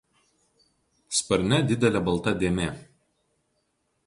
[1.19, 2.67] Sparne didelė balta dėmė.